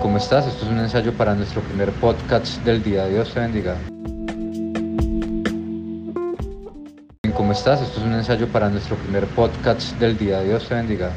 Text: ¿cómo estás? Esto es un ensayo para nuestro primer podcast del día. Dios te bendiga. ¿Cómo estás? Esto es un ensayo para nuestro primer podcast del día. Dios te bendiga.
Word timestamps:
¿cómo 0.00 0.16
estás? 0.18 0.46
Esto 0.46 0.64
es 0.64 0.70
un 0.70 0.78
ensayo 0.78 1.12
para 1.12 1.34
nuestro 1.34 1.60
primer 1.62 1.90
podcast 1.92 2.62
del 2.64 2.82
día. 2.82 3.06
Dios 3.06 3.32
te 3.32 3.40
bendiga. 3.40 3.76
¿Cómo 7.34 7.52
estás? 7.52 7.82
Esto 7.82 8.00
es 8.00 8.06
un 8.06 8.14
ensayo 8.14 8.48
para 8.48 8.68
nuestro 8.68 8.96
primer 8.96 9.26
podcast 9.26 9.98
del 9.98 10.16
día. 10.18 10.40
Dios 10.42 10.68
te 10.68 10.74
bendiga. 10.74 11.10